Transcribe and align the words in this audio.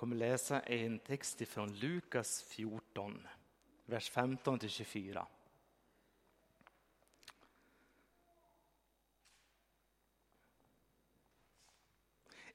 kommer 0.00 0.16
läsa 0.16 0.60
en 0.60 0.98
text 0.98 1.48
från 1.48 1.72
Lukas 1.72 2.42
14, 2.42 3.26
vers 3.86 4.10
15 4.10 4.58
till 4.58 4.68
24. 4.68 5.26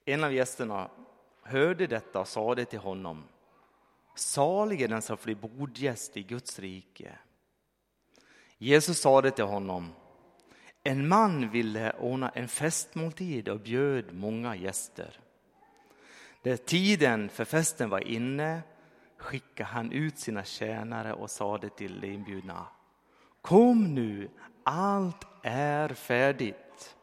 En 0.06 0.24
av 0.24 0.34
gästerna 0.34 0.90
hörde 1.42 1.88
detta 1.88 2.20
och 2.20 2.28
sade 2.28 2.66
till 2.66 2.80
honom 2.80 3.24
Salig 4.16 4.82
är 4.82 4.88
den 4.88 5.02
som 5.02 5.18
blir 5.24 5.36
bordgäst 5.36 6.18
i 6.18 6.24
Guds 6.24 6.60
rike. 6.60 7.20
Jesus 8.58 9.00
sade 9.00 9.32
till 9.32 9.46
honom 9.46 9.94
En 10.84 11.08
man 11.08 11.50
ville 11.50 11.94
ordna 11.94 12.30
en 12.30 12.48
festmåltid 12.48 13.50
och 13.50 13.60
bjöd 13.60 14.14
många 14.14 14.56
gäster. 14.56 15.20
När 16.46 16.58
tiden 16.58 17.30
för 17.30 17.46
festen 17.46 17.90
var 17.90 18.08
inne 18.08 18.62
skickade 19.18 19.70
han 19.70 19.92
ut 19.92 20.20
sina 20.20 20.44
tjänare 20.44 21.14
och 21.14 21.32
sade 21.32 21.70
till 21.70 22.00
de 22.02 22.08
inbjudna 22.08 22.68
Kom 23.42 23.96
nu, 23.96 24.30
allt 24.64 25.28
är 25.44 25.90
färdigt. 25.90 26.96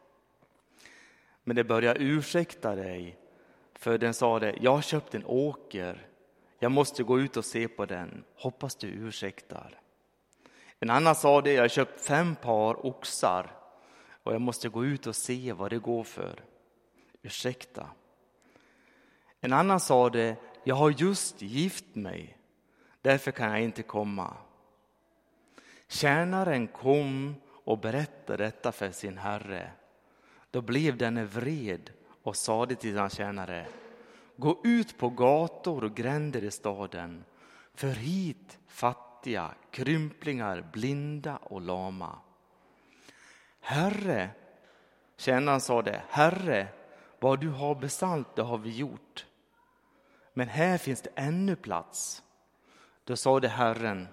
Men 1.43 1.55
de 1.55 1.63
började 1.63 1.99
ursäkta 1.99 2.75
dig, 2.75 3.17
för 3.73 3.97
den 3.97 4.13
sade 4.13 4.55
Jag 4.61 4.75
har 4.75 4.81
köpt 4.81 5.15
en 5.15 5.25
åker, 5.25 6.07
jag 6.59 6.71
måste 6.71 7.03
gå 7.03 7.19
ut 7.19 7.37
och 7.37 7.45
se 7.45 7.67
på 7.67 7.85
den, 7.85 8.23
hoppas 8.35 8.75
du 8.75 8.87
ursäktar. 8.87 9.79
En 10.79 10.89
annan 10.89 11.15
sade 11.15 11.53
Jag 11.53 11.63
har 11.63 11.67
köpt 11.67 12.01
fem 12.01 12.35
par 12.35 12.85
oxar 12.85 13.51
och 14.23 14.33
jag 14.33 14.41
måste 14.41 14.69
gå 14.69 14.85
ut 14.85 15.07
och 15.07 15.15
se 15.15 15.53
vad 15.53 15.69
det 15.69 15.79
går 15.79 16.03
för. 16.03 16.43
Ursäkta. 17.21 17.89
En 19.45 19.53
annan 19.53 19.79
sade, 19.79 20.35
jag 20.63 20.75
har 20.75 20.89
just 20.89 21.41
gift 21.41 21.95
mig, 21.95 22.37
därför 23.01 23.31
kan 23.31 23.51
jag 23.51 23.61
inte 23.61 23.83
komma. 23.83 24.33
Tjänaren 25.87 26.67
kom 26.67 27.35
och 27.49 27.79
berättade 27.79 28.43
detta 28.43 28.71
för 28.71 28.91
sin 28.91 29.17
herre. 29.17 29.71
Då 30.51 30.61
blev 30.61 30.97
denne 30.97 31.23
vred 31.23 31.89
och 32.23 32.35
sade 32.35 32.75
till 32.75 32.97
sin 32.97 33.09
tjänare, 33.09 33.67
gå 34.35 34.61
ut 34.63 34.97
på 34.97 35.09
gator 35.09 35.83
och 35.83 35.95
gränder 35.95 36.43
i 36.43 36.51
staden, 36.51 37.23
för 37.73 37.87
hit 37.87 38.59
fattiga, 38.67 39.51
krymplingar, 39.71 40.69
blinda 40.73 41.37
och 41.37 41.61
lama. 41.61 42.19
Herre, 43.59 44.29
tjänaren 45.17 45.61
sade, 45.61 46.01
Herre, 46.09 46.67
vad 47.19 47.39
du 47.39 47.49
har 47.49 47.75
besalt, 47.75 48.35
det 48.35 48.41
har 48.41 48.57
vi 48.57 48.77
gjort 48.77 49.25
men 50.33 50.47
här 50.47 50.77
finns 50.77 51.01
det 51.01 51.09
ännu 51.15 51.55
plats. 51.55 52.23
Då 53.03 53.15
sade 53.15 53.47
Herren, 53.47 54.07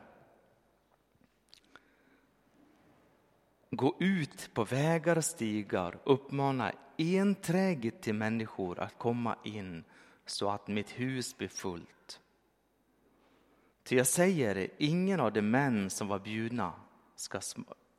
gå 3.70 3.96
ut 3.98 4.54
på 4.54 4.64
vägar 4.64 5.16
och 5.16 5.24
stigar, 5.24 5.98
uppmana 6.04 6.72
enträget 6.98 8.02
till 8.02 8.14
människor 8.14 8.80
att 8.80 8.98
komma 8.98 9.36
in 9.44 9.84
så 10.26 10.50
att 10.50 10.68
mitt 10.68 10.91
hus 10.91 11.36
blir 11.36 11.48
fullt. 11.48 12.20
Ty 13.82 13.96
jag 13.96 14.06
säger 14.06 14.58
er, 14.58 14.70
ingen 14.78 15.20
av 15.20 15.32
de 15.32 15.42
män 15.42 15.91
som 15.91 16.08
var 16.08 16.18
bjudna 16.18 16.72
ska, 17.16 17.41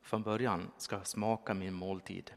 från 0.01 0.23
början 0.23 0.71
ska 0.77 1.03
smaka 1.03 1.53
min 1.53 1.73
måltid. 1.73 2.31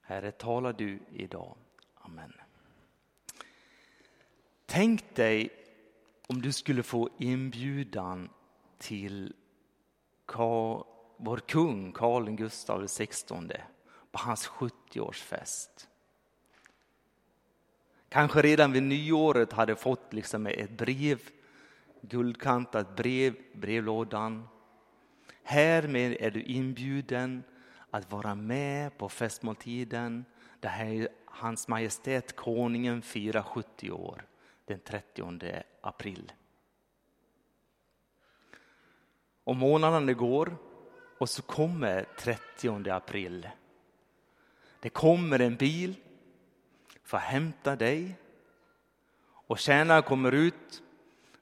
Herre, 0.00 0.32
talar 0.32 0.72
du 0.72 0.98
idag. 1.12 1.56
Amen. 2.04 2.32
Tänk 4.66 5.14
dig 5.14 5.50
om 6.26 6.42
du 6.42 6.52
skulle 6.52 6.82
få 6.82 7.08
inbjudan 7.18 8.28
till 8.78 9.34
vår 11.16 11.38
kung 11.48 11.92
Karl 11.92 12.30
Gustav 12.30 12.86
XVI 12.86 13.52
på 14.12 14.18
hans 14.18 14.48
70-årsfest. 14.48 15.88
Kanske 18.08 18.42
redan 18.42 18.72
vid 18.72 18.82
nyåret 18.82 19.52
hade 19.52 19.76
fått 19.76 20.12
liksom 20.12 20.46
ett 20.46 20.70
brev, 20.70 21.20
guldkantat 22.00 22.96
brev, 22.96 23.34
brevlådan. 23.54 24.48
Härmed 25.42 26.16
är 26.20 26.30
du 26.30 26.42
inbjuden 26.42 27.42
att 27.90 28.12
vara 28.12 28.34
med 28.34 28.98
på 28.98 29.08
festmåltiden. 29.08 30.24
Det 30.60 30.68
här 30.68 31.08
Hans 31.36 31.68
Majestät 31.68 32.36
Konungen 32.36 33.02
firar 33.02 33.42
70 33.42 33.90
år 33.90 34.26
den 34.64 34.80
30 34.80 35.62
april. 35.80 36.32
Och 39.44 39.56
månaderna 39.56 40.12
går 40.12 40.56
och 41.18 41.28
så 41.30 41.42
kommer 41.42 42.06
30 42.18 42.90
april. 42.90 43.48
Det 44.80 44.88
kommer 44.88 45.38
en 45.38 45.56
bil 45.56 45.96
för 47.02 47.16
att 47.16 47.22
hämta 47.22 47.76
dig 47.76 48.16
och 49.46 49.58
tjänaren 49.58 50.02
kommer 50.02 50.32
ut 50.32 50.82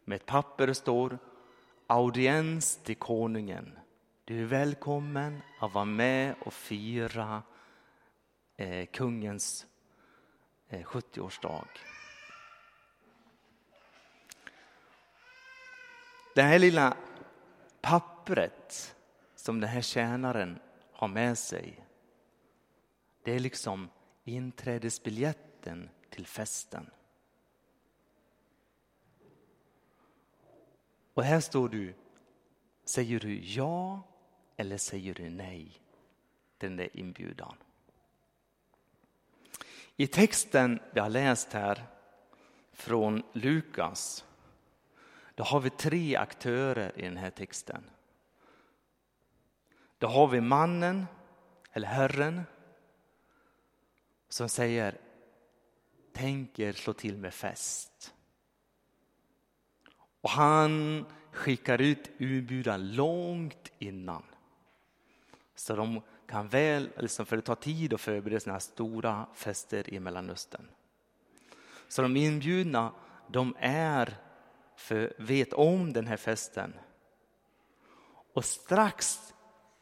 med 0.04 0.16
ett 0.16 0.26
papper 0.26 0.66
det 0.66 0.74
står 0.74 1.18
audiens 1.86 2.76
till 2.76 2.96
konungen. 2.96 3.78
Du 4.24 4.40
är 4.40 4.44
välkommen 4.44 5.42
att 5.60 5.74
vara 5.74 5.84
med 5.84 6.34
och 6.40 6.52
fira 6.52 7.42
eh, 8.56 8.86
kungens 8.86 9.66
Eh, 10.72 10.82
70-årsdag. 10.82 11.66
Det 16.34 16.42
här 16.42 16.58
lilla 16.58 16.96
pappret 17.80 18.96
som 19.34 19.60
den 19.60 19.70
här 19.70 19.80
tjänaren 19.80 20.58
har 20.92 21.08
med 21.08 21.38
sig, 21.38 21.86
det 23.22 23.32
är 23.32 23.40
liksom 23.40 23.88
inträdesbiljetten 24.24 25.90
till 26.10 26.26
festen. 26.26 26.90
Och 31.14 31.24
här 31.24 31.40
står 31.40 31.68
du, 31.68 31.94
säger 32.84 33.20
du 33.20 33.40
ja 33.40 34.02
eller 34.56 34.76
säger 34.76 35.14
du 35.14 35.30
nej 35.30 35.64
till 36.58 36.68
den 36.68 36.76
där 36.76 36.96
inbjudan? 36.96 37.56
I 40.02 40.06
texten 40.06 40.80
vi 40.92 41.00
har 41.00 41.10
läst 41.10 41.52
här 41.52 41.86
från 42.72 43.22
Lukas, 43.32 44.24
då 45.34 45.44
har 45.44 45.60
vi 45.60 45.70
tre 45.70 46.16
aktörer 46.16 46.98
i 46.98 47.02
den 47.02 47.16
här 47.16 47.30
texten. 47.30 47.90
Då 49.98 50.06
har 50.06 50.28
vi 50.28 50.40
mannen, 50.40 51.06
eller 51.72 51.88
Herren, 51.88 52.42
som 54.28 54.48
säger 54.48 54.98
tänker 56.12 56.72
slå 56.72 56.92
till 56.92 57.18
med 57.18 57.34
fest. 57.34 58.14
Och 60.20 60.30
han 60.30 61.04
skickar 61.32 61.80
ut 61.80 62.10
inbjudan 62.18 62.94
långt 62.94 63.72
innan. 63.78 64.22
Så 65.54 65.76
de 65.76 66.02
kan 66.32 66.48
väl, 66.48 66.90
liksom 66.96 67.26
för 67.26 67.36
det 67.36 67.42
tar 67.42 67.54
tid 67.54 67.94
att 67.94 68.00
förbereda 68.00 68.40
sådana 68.40 68.54
här 68.54 68.60
stora 68.60 69.26
fester 69.34 69.94
i 69.94 70.00
Mellanöstern. 70.00 70.68
Så 71.88 72.02
de 72.02 72.16
inbjudna, 72.16 72.92
de 73.28 73.56
är 73.58 74.16
för, 74.76 75.14
vet 75.18 75.52
om 75.52 75.92
den 75.92 76.06
här 76.06 76.16
festen. 76.16 76.74
Och 78.32 78.44
strax 78.44 79.34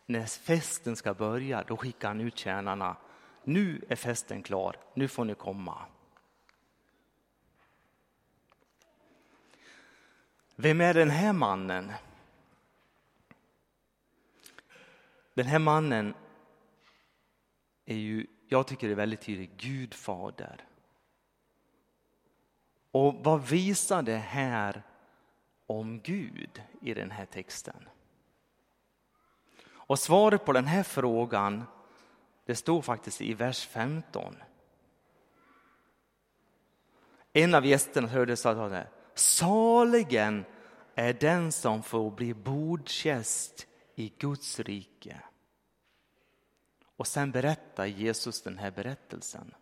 när 0.06 0.26
festen 0.26 0.96
ska 0.96 1.14
börja, 1.14 1.64
då 1.66 1.76
skickar 1.76 2.08
han 2.08 2.20
ut 2.20 2.38
tjänarna. 2.38 2.96
Nu 3.44 3.84
är 3.88 3.96
festen 3.96 4.42
klar, 4.42 4.76
nu 4.94 5.08
får 5.08 5.24
ni 5.24 5.34
komma. 5.34 5.78
Vem 10.56 10.80
är 10.80 10.94
den 10.94 11.10
här 11.10 11.32
mannen? 11.32 11.92
Den 15.34 15.46
här 15.46 15.58
mannen 15.58 16.14
är 17.90 17.96
ju, 17.96 18.26
jag 18.48 18.66
tycker 18.66 18.86
det 18.86 18.94
är 18.94 18.96
väldigt 18.96 19.20
tydligt, 19.20 19.56
Gud 19.56 19.94
fader. 19.94 20.64
Och 22.90 23.14
vad 23.14 23.46
visar 23.46 24.02
det 24.02 24.16
här 24.16 24.82
om 25.66 26.00
Gud 26.00 26.62
i 26.80 26.94
den 26.94 27.10
här 27.10 27.26
texten? 27.26 27.88
Och 29.68 29.98
svaret 29.98 30.44
på 30.44 30.52
den 30.52 30.66
här 30.66 30.82
frågan, 30.82 31.64
det 32.46 32.54
står 32.54 32.82
faktiskt 32.82 33.20
i 33.20 33.34
vers 33.34 33.66
15. 33.66 34.36
En 37.32 37.54
av 37.54 37.66
gästerna 37.66 38.08
hörde 38.08 38.36
så 38.36 38.84
saligen 39.14 40.44
är 40.94 41.12
den 41.12 41.52
som 41.52 41.82
får 41.82 42.10
bli 42.10 42.34
bordgäst 42.34 43.66
i 43.94 44.12
Guds 44.18 44.60
rike. 44.60 45.20
Och 47.00 47.06
sen 47.06 47.30
berättar 47.30 47.86
Jesus 47.86 48.42
den 48.42 48.58
här 48.58 48.70
berättelsen. 48.70 49.54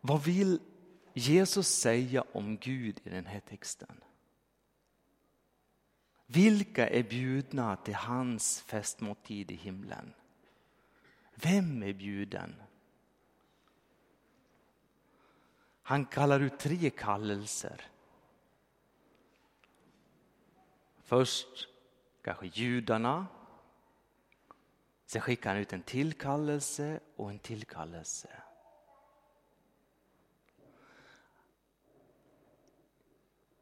Vad 0.00 0.24
vill 0.24 0.60
Jesus 1.14 1.68
säga 1.68 2.24
om 2.32 2.56
Gud 2.56 3.00
i 3.04 3.10
den 3.10 3.26
här 3.26 3.40
texten? 3.40 4.04
Vilka 6.26 6.88
är 6.88 7.02
bjudna 7.02 7.76
till 7.76 7.94
hans 7.94 8.60
festmåltid 8.60 9.50
i 9.50 9.54
himlen? 9.54 10.14
Vem 11.34 11.82
är 11.82 11.92
bjuden? 11.92 12.62
Han 15.82 16.06
kallar 16.06 16.40
ut 16.40 16.58
tre 16.58 16.90
kallelser. 16.90 17.90
Först 21.04 21.73
kanske 22.24 22.46
judarna. 22.46 23.26
Sen 25.06 25.20
skickar 25.20 25.50
han 25.50 25.58
ut 25.58 25.72
en 25.72 25.82
tillkallelse 25.82 27.00
och 27.16 27.30
en 27.30 27.38
tillkallelse. 27.38 28.28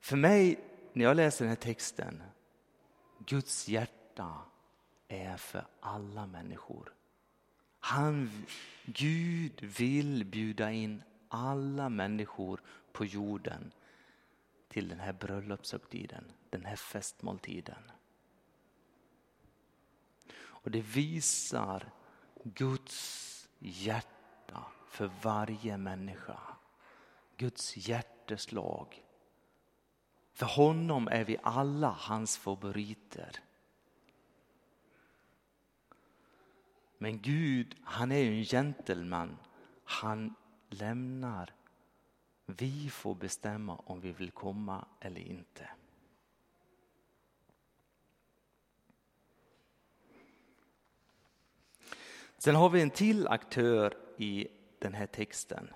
För 0.00 0.16
mig, 0.16 0.60
när 0.92 1.04
jag 1.04 1.16
läser 1.16 1.44
den 1.44 1.48
här 1.48 1.56
texten, 1.56 2.22
Guds 3.18 3.68
hjärta 3.68 4.38
är 5.08 5.36
för 5.36 5.66
alla 5.80 6.26
människor. 6.26 6.94
Han, 7.80 8.30
Gud 8.84 9.62
vill 9.62 10.24
bjuda 10.24 10.72
in 10.72 11.02
alla 11.28 11.88
människor 11.88 12.60
på 12.92 13.04
jorden 13.04 13.72
till 14.68 14.88
den 14.88 15.00
här 15.00 15.12
bröllopshögtiden, 15.12 16.24
den 16.50 16.64
här 16.64 16.76
festmåltiden. 16.76 17.82
Och 20.62 20.70
det 20.70 20.80
visar 20.80 21.90
Guds 22.44 23.48
hjärta 23.58 24.64
för 24.88 25.10
varje 25.22 25.76
människa. 25.76 26.40
Guds 27.36 27.76
hjärteslag. 27.76 29.04
För 30.32 30.46
honom 30.46 31.08
är 31.08 31.24
vi 31.24 31.36
alla 31.42 31.90
hans 31.90 32.38
favoriter. 32.38 33.40
Men 36.98 37.20
Gud, 37.20 37.76
han 37.84 38.12
är 38.12 38.18
ju 38.18 38.38
en 38.38 38.44
gentleman. 38.44 39.38
Han 39.84 40.34
lämnar. 40.68 41.54
Vi 42.46 42.90
får 42.90 43.14
bestämma 43.14 43.76
om 43.76 44.00
vi 44.00 44.12
vill 44.12 44.30
komma 44.30 44.84
eller 45.00 45.20
inte. 45.20 45.70
Sen 52.42 52.54
har 52.54 52.70
vi 52.70 52.82
en 52.82 52.90
till 52.90 53.28
aktör 53.28 53.98
i 54.16 54.48
den 54.78 54.94
här 54.94 55.06
texten. 55.06 55.70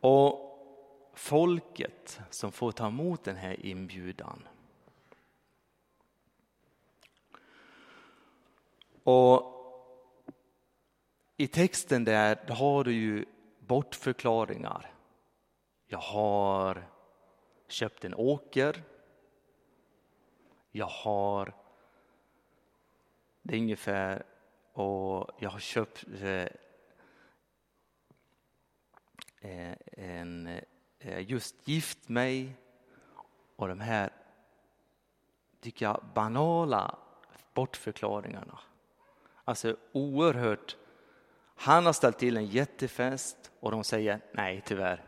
Och 0.00 0.58
folket 1.14 2.20
som 2.30 2.52
får 2.52 2.72
ta 2.72 2.86
emot 2.86 3.24
den 3.24 3.36
här 3.36 3.66
inbjudan. 3.66 4.48
Och 9.02 9.44
i 11.36 11.46
texten 11.46 12.04
där 12.04 12.54
har 12.54 12.84
du 12.84 12.92
ju 12.92 13.24
bortförklaringar. 13.58 14.94
Jag 15.86 15.98
har 15.98 16.88
köpt 17.68 18.04
en 18.04 18.14
åker. 18.14 18.82
Jag 20.70 20.86
har, 20.86 21.61
det 23.42 23.54
är 23.54 23.60
ungefär, 23.60 24.22
och 24.72 25.30
jag 25.38 25.50
har 25.50 25.58
köpt 25.58 26.04
eh, 26.22 26.46
eh, 29.40 29.76
en, 29.92 30.60
eh, 30.98 31.30
just 31.30 31.68
gift 31.68 32.08
mig 32.08 32.56
och 33.56 33.68
de 33.68 33.80
här, 33.80 34.10
tycker 35.60 35.86
jag, 35.86 36.04
banala 36.14 36.98
bortförklaringarna. 37.54 38.58
Alltså 39.44 39.76
oerhört 39.92 40.76
han 41.54 41.86
har 41.86 41.92
ställt 41.92 42.18
till 42.18 42.36
en 42.36 42.46
jättefest 42.46 43.50
och 43.60 43.70
de 43.70 43.84
säger 43.84 44.20
nej 44.32 44.62
tyvärr. 44.64 45.04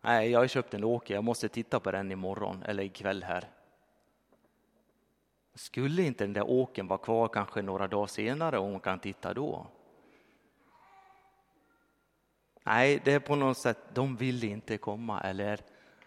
Nej, 0.00 0.30
jag 0.30 0.40
har 0.40 0.46
köpt 0.46 0.74
en 0.74 0.84
åker, 0.84 1.14
jag 1.14 1.24
måste 1.24 1.48
titta 1.48 1.80
på 1.80 1.90
den 1.90 2.12
imorgon 2.12 2.62
eller 2.62 2.82
ikväll 2.82 3.22
här. 3.22 3.44
Skulle 5.54 6.02
inte 6.02 6.24
den 6.24 6.32
där 6.32 6.50
åken 6.50 6.88
vara 6.88 6.98
kvar 6.98 7.28
kanske 7.28 7.62
några 7.62 7.88
dagar 7.88 8.06
senare 8.06 8.58
och 8.58 8.66
hon 8.66 8.80
kan 8.80 8.98
titta 8.98 9.34
då? 9.34 9.66
Nej, 12.64 13.00
det 13.04 13.12
är 13.12 13.20
på 13.20 13.36
något 13.36 13.58
sätt, 13.58 13.78
de 13.94 14.16
vill 14.16 14.44
inte 14.44 14.78
komma 14.78 15.20
eller 15.20 15.60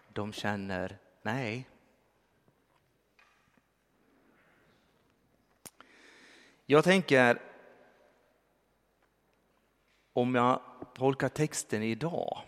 de 0.08 0.32
känner 0.32 0.98
nej. 1.22 1.68
Jag 6.66 6.84
tänker 6.84 7.42
om 10.12 10.34
jag 10.34 10.60
tolkar 10.94 11.28
texten 11.28 11.82
idag. 11.82 12.47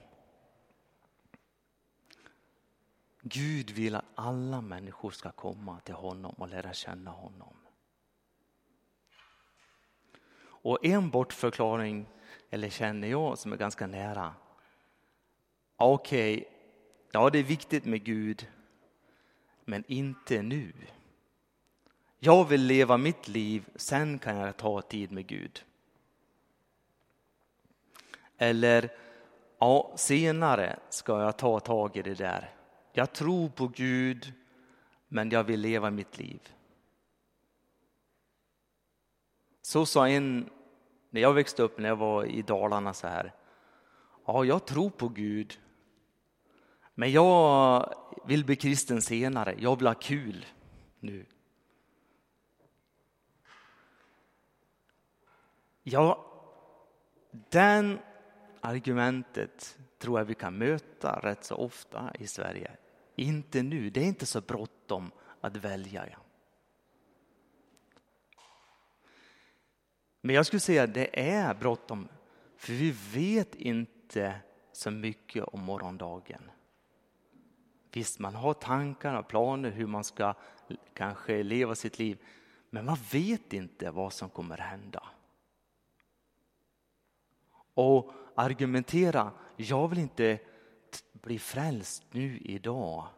Gud 3.22 3.70
vill 3.70 3.94
att 3.94 4.04
alla 4.14 4.60
människor 4.60 5.10
ska 5.10 5.30
komma 5.32 5.80
till 5.80 5.94
honom 5.94 6.34
och 6.38 6.48
lära 6.48 6.72
känna 6.72 7.10
honom. 7.10 7.56
Och 10.42 10.84
en 10.84 11.10
bortförklaring, 11.10 12.06
eller 12.50 12.70
känner 12.70 13.08
jag, 13.08 13.38
som 13.38 13.52
är 13.52 13.56
ganska 13.56 13.86
nära. 13.86 14.34
Okej, 15.76 16.38
okay, 16.38 16.52
ja 17.12 17.30
det 17.30 17.38
är 17.38 17.42
viktigt 17.42 17.84
med 17.84 18.04
Gud, 18.04 18.48
men 19.64 19.84
inte 19.88 20.42
nu. 20.42 20.72
Jag 22.18 22.44
vill 22.44 22.62
leva 22.62 22.96
mitt 22.96 23.28
liv, 23.28 23.64
sen 23.76 24.18
kan 24.18 24.36
jag 24.36 24.56
ta 24.56 24.82
tid 24.82 25.12
med 25.12 25.26
Gud. 25.26 25.64
Eller 28.38 28.92
ja, 29.58 29.92
senare 29.96 30.78
ska 30.90 31.22
jag 31.22 31.36
ta 31.36 31.60
tag 31.60 31.96
i 31.96 32.02
det 32.02 32.14
där. 32.14 32.59
Jag 32.92 33.12
tror 33.12 33.48
på 33.48 33.68
Gud, 33.68 34.32
men 35.08 35.30
jag 35.30 35.44
vill 35.44 35.60
leva 35.60 35.90
mitt 35.90 36.18
liv. 36.18 36.40
Så 39.62 39.86
sa 39.86 40.08
en, 40.08 40.50
när 41.10 41.20
jag 41.20 41.34
växte 41.34 41.62
upp, 41.62 41.78
när 41.78 41.88
jag 41.88 41.96
var 41.96 42.24
i 42.24 42.42
Dalarna 42.42 42.94
så 42.94 43.06
här. 43.06 43.34
Ja, 44.26 44.44
jag 44.44 44.66
tror 44.66 44.90
på 44.90 45.08
Gud, 45.08 45.60
men 46.94 47.12
jag 47.12 47.94
vill 48.24 48.44
bli 48.44 48.56
kristen 48.56 49.02
senare. 49.02 49.54
Jag 49.58 49.76
vill 49.76 49.86
ha 49.86 49.94
kul 49.94 50.46
nu. 51.00 51.26
Ja, 55.82 56.26
den 57.30 57.98
argumentet 58.60 59.78
tror 59.98 60.18
jag 60.18 60.24
vi 60.24 60.34
kan 60.34 60.58
möta 60.58 61.20
rätt 61.22 61.44
så 61.44 61.54
ofta 61.54 62.12
i 62.18 62.26
Sverige. 62.26 62.76
Inte 63.14 63.62
nu, 63.62 63.90
det 63.90 64.00
är 64.00 64.04
inte 64.04 64.26
så 64.26 64.40
bråttom 64.40 65.10
att 65.40 65.56
välja. 65.56 66.18
Men 70.20 70.34
jag 70.34 70.46
skulle 70.46 70.60
säga 70.60 70.82
att 70.82 70.94
det 70.94 71.30
är 71.30 71.54
bråttom, 71.54 72.08
för 72.56 72.72
vi 72.72 72.90
vet 73.14 73.54
inte 73.54 74.40
så 74.72 74.90
mycket 74.90 75.44
om 75.44 75.60
morgondagen. 75.60 76.50
Visst, 77.92 78.18
man 78.18 78.34
har 78.34 78.54
tankar 78.54 79.14
och 79.14 79.28
planer 79.28 79.70
hur 79.70 79.86
man 79.86 80.04
ska 80.04 80.34
kanske 80.94 81.42
leva 81.42 81.74
sitt 81.74 81.98
liv, 81.98 82.18
men 82.70 82.84
man 82.84 82.98
vet 83.12 83.52
inte 83.52 83.90
vad 83.90 84.12
som 84.12 84.30
kommer 84.30 84.58
hända. 84.58 85.02
Och 87.74 88.12
argumentera, 88.34 89.32
jag 89.56 89.88
vill 89.88 89.98
inte 89.98 90.38
bli 91.22 91.38
frälst 91.38 92.04
nu 92.10 92.38
idag. 92.38 93.08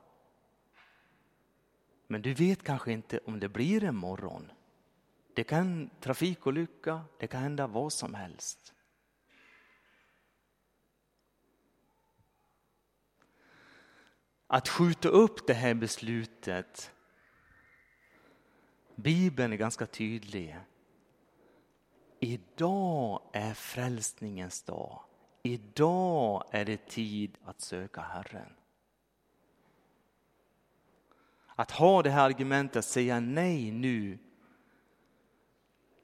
Men 2.07 2.23
du 2.23 2.35
vet 2.35 2.63
kanske 2.63 2.93
inte 2.93 3.19
om 3.19 3.41
det 3.41 3.49
blir 3.49 3.85
en 3.85 3.97
morgon. 3.97 4.53
Det 5.35 5.45
kan 5.45 5.91
trafikolycka, 6.01 7.05
det 7.19 7.27
kan 7.27 7.43
hända 7.43 7.67
vad 7.67 7.93
som 7.93 8.15
helst. 8.15 8.75
Att 14.47 14.69
skjuta 14.69 15.09
upp 15.09 15.47
det 15.47 15.55
här 15.55 15.75
beslutet, 15.75 16.93
Bibeln 18.97 19.53
är 19.53 19.57
ganska 19.57 19.87
tydlig. 19.87 20.57
Idag 22.21 23.23
är 23.33 23.55
frälsningens 23.55 24.63
dag. 24.63 25.03
Idag 25.43 26.45
är 26.51 26.65
det 26.65 26.87
tid 26.87 27.39
att 27.45 27.61
söka 27.61 28.01
Herren. 28.01 28.53
Att 31.47 31.71
ha 31.71 32.03
det 32.03 32.11
här 32.11 32.25
argumentet, 32.25 32.77
att 32.77 32.85
säga 32.85 33.21
nej 33.21 33.71
nu, 33.71 34.19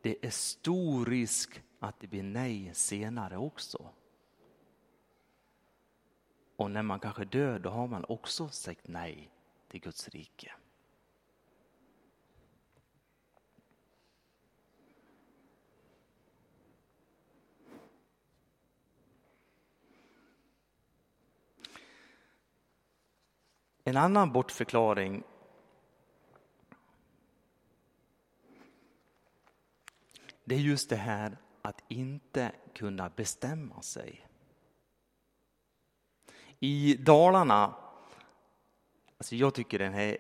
det 0.00 0.26
är 0.26 0.30
stor 0.30 1.06
risk 1.06 1.62
att 1.78 2.00
det 2.00 2.06
blir 2.06 2.22
nej 2.22 2.74
senare 2.74 3.36
också. 3.36 3.90
Och 6.56 6.70
när 6.70 6.82
man 6.82 7.00
kanske 7.00 7.24
dör, 7.24 7.58
då 7.58 7.70
har 7.70 7.86
man 7.86 8.04
också 8.08 8.48
sagt 8.48 8.88
nej 8.88 9.30
till 9.68 9.80
Guds 9.80 10.08
rike. 10.08 10.52
En 23.88 23.96
annan 23.96 24.32
bortförklaring 24.32 25.22
det 30.44 30.54
är 30.54 30.58
just 30.58 30.90
det 30.90 30.96
här 30.96 31.36
att 31.62 31.84
inte 31.88 32.52
kunna 32.74 33.10
bestämma 33.10 33.82
sig. 33.82 34.26
I 36.58 36.94
Dalarna, 36.94 37.74
alltså 39.18 39.36
jag 39.36 39.54
tycker 39.54 39.78
den 39.78 39.92
här 39.92 40.18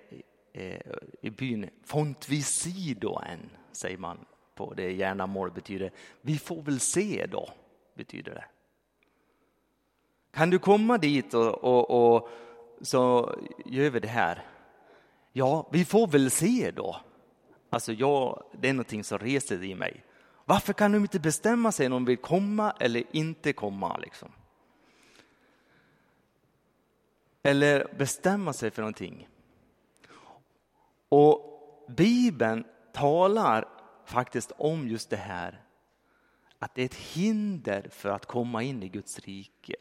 eh, 0.52 0.80
i 1.20 1.30
byn 1.30 1.70
Fontvisidoen 1.84 3.50
säger 3.72 3.98
man 3.98 4.26
på 4.54 4.74
det 4.74 4.92
Järnamål 4.92 5.50
betyder 5.50 5.92
vi 6.20 6.38
får 6.38 6.62
väl 6.62 6.80
se 6.80 7.26
då, 7.26 7.50
betyder 7.94 8.34
det. 8.34 8.44
Kan 10.30 10.50
du 10.50 10.58
komma 10.58 10.98
dit 10.98 11.34
och, 11.34 11.64
och, 11.64 12.14
och 12.14 12.30
så 12.80 13.34
gör 13.64 13.90
vi 13.90 14.00
det 14.00 14.08
här. 14.08 14.46
Ja, 15.32 15.68
vi 15.72 15.84
får 15.84 16.06
väl 16.06 16.30
se 16.30 16.70
då. 16.70 16.96
Alltså 17.70 17.92
jag, 17.92 18.42
det 18.52 18.68
är 18.68 18.72
någonting 18.72 19.04
som 19.04 19.18
reser 19.18 19.64
i 19.64 19.74
mig. 19.74 20.04
Varför 20.44 20.72
kan 20.72 20.92
de 20.92 20.98
inte 20.98 21.20
bestämma 21.20 21.72
sig 21.72 21.86
om 21.86 21.92
de 21.92 22.04
vill 22.04 22.16
komma 22.16 22.74
eller 22.80 23.04
inte 23.12 23.52
komma? 23.52 23.96
Liksom? 23.96 24.32
Eller 27.42 27.94
bestämma 27.98 28.52
sig 28.52 28.70
för 28.70 28.82
någonting. 28.82 29.28
Och 31.08 31.44
Bibeln 31.88 32.64
talar 32.92 33.68
faktiskt 34.04 34.52
om 34.58 34.88
just 34.88 35.10
det 35.10 35.16
här. 35.16 35.62
Att 36.58 36.74
det 36.74 36.82
är 36.82 36.86
ett 36.86 36.94
hinder 36.94 37.88
för 37.90 38.08
att 38.08 38.26
komma 38.26 38.62
in 38.62 38.82
i 38.82 38.88
Guds 38.88 39.18
rike. 39.18 39.76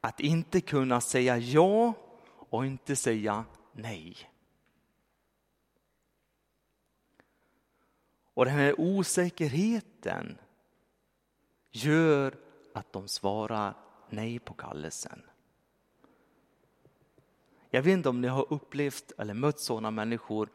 Att 0.00 0.20
inte 0.20 0.60
kunna 0.60 1.00
säga 1.00 1.38
ja 1.38 1.94
och 2.50 2.66
inte 2.66 2.96
säga 2.96 3.44
nej. 3.72 4.16
Och 8.34 8.44
den 8.44 8.54
här 8.54 8.80
osäkerheten 8.80 10.38
gör 11.70 12.38
att 12.74 12.92
de 12.92 13.08
svarar 13.08 13.74
nej 14.10 14.38
på 14.38 14.54
kallelsen. 14.54 15.22
Jag 17.70 17.82
vet 17.82 17.92
inte 17.92 18.08
om 18.08 18.20
ni 18.20 18.28
har 18.28 18.52
upplevt 18.52 19.12
eller 19.18 19.34
mött 19.34 19.60
sådana 19.60 19.90
människor 19.90 20.48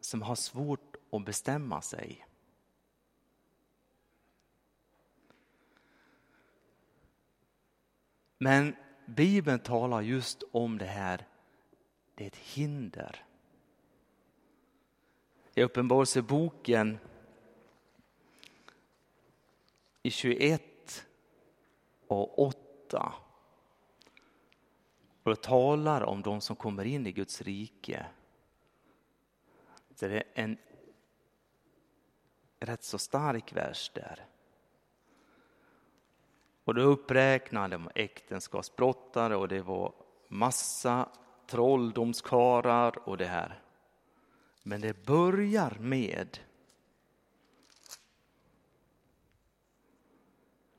som 0.00 0.22
har 0.22 0.34
svårt 0.34 0.96
att 1.12 1.24
bestämma 1.24 1.82
sig. 1.82 2.27
Men 8.38 8.76
Bibeln 9.06 9.58
talar 9.58 10.00
just 10.00 10.42
om 10.52 10.78
det 10.78 10.84
här, 10.84 11.26
det 12.14 12.24
är 12.24 12.28
ett 12.28 12.36
hinder. 12.36 13.24
I 15.54 15.62
Uppenbarelseboken 15.62 16.98
i 20.02 20.10
21 20.10 21.06
och 22.06 22.38
8 22.38 23.14
och 25.22 25.30
det 25.30 25.42
talar 25.42 26.02
om 26.02 26.22
de 26.22 26.40
som 26.40 26.56
kommer 26.56 26.84
in 26.84 27.06
i 27.06 27.12
Guds 27.12 27.42
rike. 27.42 28.06
Det 29.88 30.06
är 30.06 30.24
en 30.34 30.58
rätt 32.60 32.84
så 32.84 32.98
stark 32.98 33.52
vers 33.52 33.90
där. 33.94 34.26
Och 36.68 36.74
då 36.74 36.82
uppräknade 36.82 37.76
de 37.76 37.90
äktenskapsbrottare 37.94 39.36
och 39.36 39.48
det 39.48 39.60
var 39.60 39.92
massa 40.28 41.08
trolldomskarar 41.46 43.08
och 43.08 43.16
det 43.16 43.26
här. 43.26 43.62
Men 44.62 44.80
det 44.80 45.04
börjar 45.06 45.76
med 45.80 46.38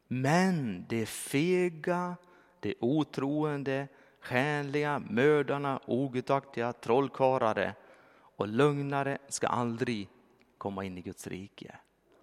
Men 0.08 0.86
det 0.90 1.06
fega, 1.06 2.18
det 2.60 2.74
otroende, 2.80 3.88
skäliga, 4.20 5.00
mördarna, 5.00 5.82
ogudaktiga, 5.86 6.74
trollkarare 6.74 7.76
och 8.14 8.48
lögnare 8.48 9.18
ska 9.28 9.48
aldrig 9.48 10.10
komma 10.58 10.84
in 10.84 10.98
i 10.98 11.02
Guds 11.02 11.28
rike. 11.28 11.76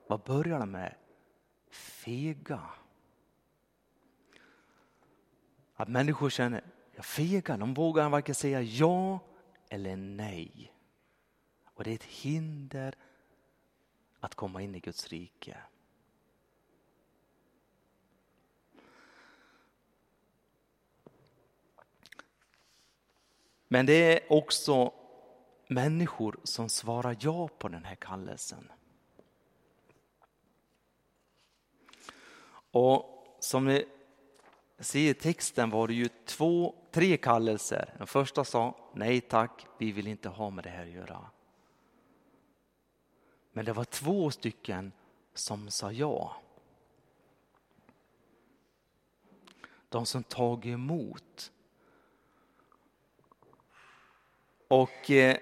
Vad 0.07 0.21
börjar 0.21 0.61
de 0.61 0.71
med? 0.71 0.95
Fega. 1.71 2.61
Att 5.77 5.89
människor 5.89 6.31
känner, 6.31 6.65
jag 6.95 7.05
fegar, 7.05 7.59
de 7.59 7.75
vågar 7.75 8.09
varken 8.09 8.35
säga 8.35 8.63
ja 8.63 9.21
eller 9.69 9.97
nej. 9.97 10.73
Och 11.65 11.85
det 11.85 11.91
är 11.91 11.95
ett 11.95 12.05
hinder 12.05 12.95
att 14.21 14.35
komma 14.35 14.63
in 14.63 14.75
i 14.75 14.81
Guds 14.81 15.09
rike. 15.09 15.59
Men 23.69 23.87
det 23.87 23.93
är 23.93 24.33
också 24.33 24.93
människor 25.67 26.41
som 26.43 26.69
svarar 26.69 27.17
ja 27.21 27.49
på 27.49 27.69
den 27.69 27.85
här 27.85 27.95
kallelsen. 27.95 28.73
Och 32.71 33.37
som 33.41 33.65
ni 33.65 33.85
ser 34.79 35.11
i 35.11 35.15
texten 35.15 35.71
var 35.71 35.89
det 35.89 35.95
ju 35.95 36.09
två, 36.25 36.75
tre 36.91 37.17
kallelser. 37.17 37.95
Den 37.99 38.07
första 38.07 38.45
sa 38.45 38.75
nej 38.95 39.21
tack, 39.21 39.67
vi 39.79 39.93
vill 39.93 40.07
inte 40.07 40.29
ha 40.29 40.51
med 40.51 40.65
det 40.65 40.71
här 40.71 40.83
att 40.83 40.93
göra. 40.93 41.31
Men 43.53 43.65
det 43.65 43.73
var 43.73 43.85
två 43.85 44.31
stycken 44.31 44.93
som 45.35 45.71
sa 45.71 45.93
ja. 45.93 46.37
De 49.89 50.07
som 50.07 50.23
tagit 50.23 50.73
emot 50.75 51.53
Och 54.69 55.11
eh, 55.11 55.37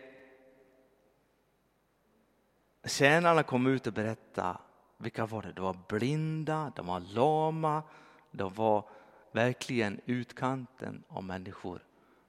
tjänarna 2.84 3.42
kom 3.42 3.66
ut 3.66 3.86
och 3.86 3.92
berättade 3.92 4.58
vilka 4.96 5.26
var 5.26 5.42
det? 5.42 5.52
Det 5.52 5.60
var 5.62 5.76
blinda, 5.88 6.72
de 6.76 6.86
var 6.86 7.00
lama, 7.00 7.82
de 8.30 8.54
var 8.54 8.88
verkligen 9.34 10.00
utkanten 10.06 11.04
av 11.08 11.24
människor. 11.24 11.84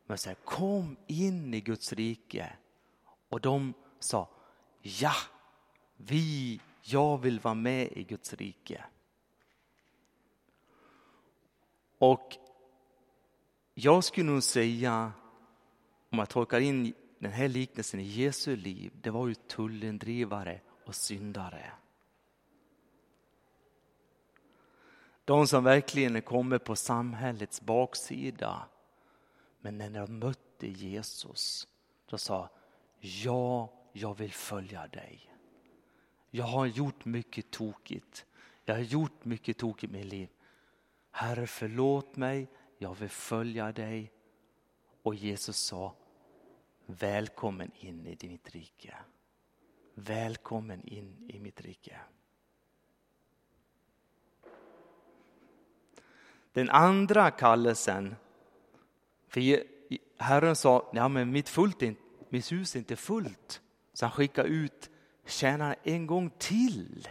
Men 0.05 0.17
säger 0.17 0.35
kom 0.35 0.97
in 1.07 1.53
i 1.53 1.61
Guds 1.61 1.93
rike. 1.93 2.53
Och 3.29 3.41
de 3.41 3.73
sa 3.99 4.29
ja, 4.81 5.13
vi, 5.97 6.59
jag 6.81 7.17
vill 7.17 7.39
vara 7.39 7.53
med 7.53 7.91
i 7.91 8.03
Guds 8.03 8.33
rike. 8.33 8.85
Och 11.97 12.37
jag 13.73 14.03
skulle 14.03 14.31
nog 14.31 14.43
säga 14.43 15.11
om 16.09 16.19
jag 16.19 16.29
tolkar 16.29 16.59
in 16.59 16.93
den 17.19 17.31
här 17.31 17.47
liknelsen 17.47 17.99
i 17.99 18.03
Jesu 18.03 18.55
liv, 18.55 18.91
det 19.01 19.09
var 19.09 19.27
ju 19.27 19.33
tullindrivare 19.33 20.61
och 20.85 20.95
syndare. 20.95 21.71
De 25.25 25.47
som 25.47 25.63
verkligen 25.63 26.21
kommer 26.21 26.57
på 26.57 26.75
samhällets 26.75 27.61
baksida. 27.61 28.67
Men 29.61 29.77
när 29.77 29.89
de 29.89 30.19
mötte 30.19 30.67
Jesus, 30.67 31.67
då 32.05 32.17
sa 32.17 32.49
ja, 32.99 33.73
jag 33.93 34.17
vill 34.17 34.33
följa 34.33 34.87
dig. 34.87 35.31
Jag 36.31 36.45
har 36.45 36.65
gjort 36.65 37.05
mycket 37.05 37.51
tokigt. 37.51 38.25
Jag 38.65 38.75
har 38.75 38.81
gjort 38.81 39.25
mycket 39.25 39.57
tokigt 39.57 39.93
i 39.93 39.97
mitt 39.97 40.05
liv. 40.05 40.29
Herre, 41.11 41.47
förlåt 41.47 42.15
mig. 42.15 42.47
Jag 42.77 42.95
vill 42.95 43.09
följa 43.09 43.71
dig. 43.71 44.11
Och 45.03 45.15
Jesus 45.15 45.57
sa, 45.57 45.95
välkommen 46.85 47.71
in 47.75 48.07
i 48.07 48.27
mitt 48.27 48.49
rike. 48.55 48.95
Välkommen 49.93 50.87
in 50.87 51.29
i 51.29 51.39
mitt 51.39 51.61
rike. 51.61 51.99
Den 56.55 56.69
andra 56.69 57.31
kallelsen, 57.31 58.15
för 59.27 59.63
Herren 60.17 60.55
sa, 60.55 60.89
ja 60.93 61.07
men 61.07 61.31
mitt, 61.31 61.49
fullt 61.49 61.81
mitt 62.29 62.51
hus 62.51 62.75
är 62.75 62.79
inte 62.79 62.95
fullt. 62.95 63.61
Så 63.93 64.05
han 64.05 64.11
skickade 64.11 64.49
ut 64.49 64.89
tjänarna 65.25 65.75
en 65.83 66.07
gång 66.07 66.29
till. 66.37 67.07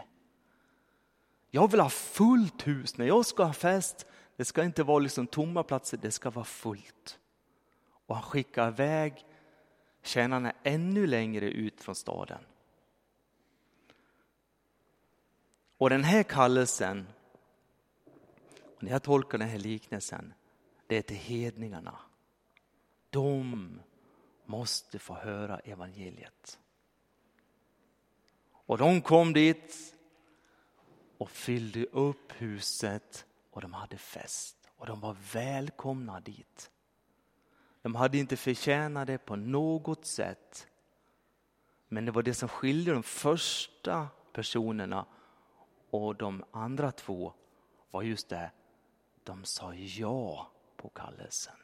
Jag 1.50 1.70
vill 1.70 1.80
ha 1.80 1.88
fullt 1.88 2.66
hus 2.66 2.98
när 2.98 3.06
jag 3.06 3.26
ska 3.26 3.44
ha 3.44 3.52
fest. 3.52 4.06
Det 4.36 4.44
ska 4.44 4.64
inte 4.64 4.82
vara 4.82 4.98
liksom 4.98 5.26
tomma 5.26 5.62
platser, 5.62 5.98
det 6.02 6.10
ska 6.10 6.30
vara 6.30 6.44
fullt. 6.44 7.18
Och 8.06 8.14
han 8.14 8.24
skickar 8.24 8.68
iväg 8.68 9.24
tjänarna 10.02 10.52
ännu 10.62 11.06
längre 11.06 11.50
ut 11.50 11.80
från 11.80 11.94
staden. 11.94 12.44
Och 15.78 15.90
den 15.90 16.04
här 16.04 16.22
kallelsen, 16.22 17.06
när 18.84 18.90
jag 18.90 19.02
tolkar 19.02 19.38
den 19.38 19.48
här 19.48 19.58
liknelsen, 19.58 20.34
det 20.86 20.96
är 20.96 21.02
till 21.02 21.16
hedningarna. 21.16 21.98
De 23.10 23.80
måste 24.44 24.98
få 24.98 25.14
höra 25.14 25.58
evangeliet. 25.58 26.58
Och 28.52 28.78
de 28.78 29.02
kom 29.02 29.32
dit 29.32 29.94
och 31.18 31.30
fyllde 31.30 31.84
upp 31.84 32.32
huset 32.32 33.26
och 33.50 33.60
de 33.60 33.72
hade 33.72 33.96
fest 33.96 34.56
och 34.76 34.86
de 34.86 35.00
var 35.00 35.16
välkomna 35.32 36.20
dit. 36.20 36.70
De 37.82 37.94
hade 37.94 38.18
inte 38.18 38.36
förtjänat 38.36 39.06
det 39.06 39.18
på 39.18 39.36
något 39.36 40.06
sätt. 40.06 40.66
Men 41.88 42.04
det 42.04 42.12
var 42.12 42.22
det 42.22 42.34
som 42.34 42.48
skilde 42.48 42.92
de 42.92 43.02
första 43.02 44.08
personerna 44.32 45.06
och 45.90 46.16
de 46.16 46.44
andra 46.50 46.92
två 46.92 47.32
var 47.90 48.02
just 48.02 48.28
det, 48.28 48.50
de 49.24 49.44
sa 49.44 49.74
ja 49.74 50.50
på 50.76 50.88
kallelsen. 50.88 51.56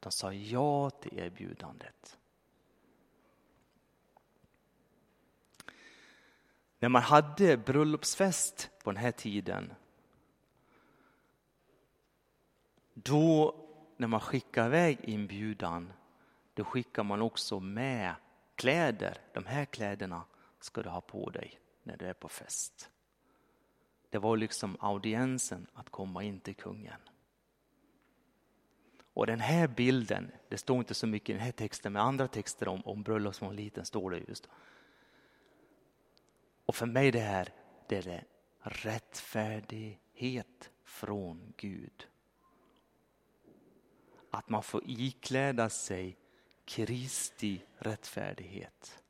De 0.00 0.12
sa 0.12 0.32
ja 0.32 0.90
till 0.90 1.18
erbjudandet. 1.18 2.18
När 6.78 6.88
man 6.88 7.02
hade 7.02 7.56
bröllopsfest 7.56 8.70
på 8.84 8.90
den 8.92 9.02
här 9.02 9.12
tiden 9.12 9.74
då 12.94 13.54
när 13.96 14.08
man 14.08 14.20
skickar 14.20 14.66
iväg 14.66 14.98
inbjudan 15.02 15.92
då 16.54 16.64
skickar 16.64 17.02
man 17.02 17.22
också 17.22 17.60
med 17.60 18.14
kläder. 18.54 19.18
De 19.34 19.46
här 19.46 19.64
kläderna 19.64 20.22
ska 20.60 20.82
du 20.82 20.88
ha 20.88 21.00
på 21.00 21.30
dig 21.30 21.60
när 21.82 21.96
du 21.96 22.06
är 22.06 22.14
på 22.14 22.28
fest. 22.28 22.90
Det 24.10 24.18
var 24.18 24.36
liksom 24.36 24.76
audiensen 24.80 25.66
att 25.72 25.90
komma 25.90 26.22
in 26.22 26.40
till 26.40 26.54
kungen. 26.54 27.00
Och 29.18 29.26
den 29.26 29.40
här 29.40 29.68
bilden, 29.68 30.32
det 30.48 30.58
står 30.58 30.78
inte 30.78 30.94
så 30.94 31.06
mycket 31.06 31.28
i 31.28 31.32
den 31.32 31.42
här 31.42 31.52
texten, 31.52 31.92
men 31.92 32.02
andra 32.02 32.28
texter 32.28 32.68
om, 32.68 32.82
om 32.84 33.02
bröllopsmåliten 33.02 33.84
står 33.84 34.10
det 34.10 34.18
just. 34.28 34.48
Och 36.66 36.74
för 36.74 36.86
mig 36.86 37.10
det 37.10 37.20
här, 37.20 37.52
det 37.88 37.96
är 37.96 38.02
det 38.02 38.24
rättfärdighet 38.60 39.90
från 40.84 41.52
Gud. 41.56 42.08
Att 44.30 44.48
man 44.48 44.62
får 44.62 44.82
ikläda 44.86 45.68
sig 45.68 46.16
Kristi 46.64 47.62
rättfärdighet. 47.78 49.02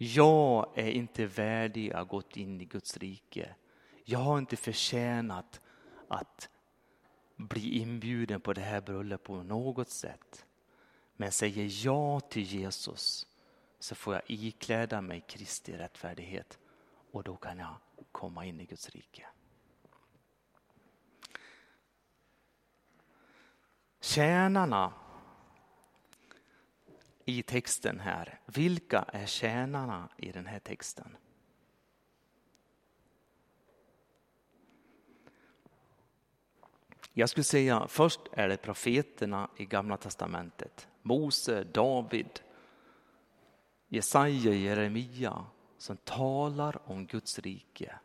Jag 0.00 0.72
är 0.74 0.90
inte 0.90 1.26
värdig 1.26 1.92
att 1.92 2.08
gått 2.08 2.36
in 2.36 2.60
i 2.60 2.64
Guds 2.64 2.96
rike. 2.96 3.54
Jag 4.04 4.18
har 4.18 4.38
inte 4.38 4.56
förtjänat 4.56 5.60
att 6.08 6.48
bli 7.36 7.78
inbjuden 7.78 8.40
på 8.40 8.52
det 8.52 8.60
här 8.60 8.80
bröllopet 8.80 9.26
på 9.26 9.42
något 9.42 9.90
sätt. 9.90 10.46
Men 11.16 11.32
säger 11.32 11.86
jag 11.86 12.30
till 12.30 12.42
Jesus 12.42 13.26
så 13.78 13.94
får 13.94 14.14
jag 14.14 14.22
ikläda 14.26 15.00
mig 15.00 15.24
Kristi 15.28 15.76
rättfärdighet 15.76 16.58
och 17.10 17.22
då 17.22 17.36
kan 17.36 17.58
jag 17.58 17.74
komma 18.12 18.46
in 18.46 18.60
i 18.60 18.64
Guds 18.64 18.90
rike. 18.90 19.26
Tjänarna 24.00 24.92
i 27.28 27.42
texten 27.42 28.00
här, 28.00 28.40
vilka 28.46 29.04
är 29.12 29.26
tjänarna 29.26 30.08
i 30.16 30.32
den 30.32 30.46
här 30.46 30.58
texten? 30.58 31.16
Jag 37.12 37.28
skulle 37.28 37.44
säga 37.44 37.86
först 37.88 38.20
är 38.32 38.48
det 38.48 38.56
profeterna 38.56 39.50
i 39.56 39.64
Gamla 39.64 39.96
testamentet. 39.96 40.88
Mose, 41.02 41.64
David, 41.64 42.40
Jesaja, 43.88 44.52
Jeremia 44.52 45.44
som 45.78 45.96
talar 45.96 46.90
om 46.90 47.06
Guds 47.06 47.38
rike. 47.38 47.98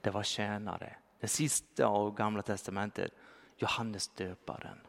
Det 0.00 0.10
var 0.10 0.22
tjänare. 0.22 0.96
Den 1.20 1.28
sista 1.28 1.86
av 1.86 2.14
Gamla 2.14 2.42
testamentet, 2.42 3.12
Johannes 3.56 4.08
döparen. 4.08 4.85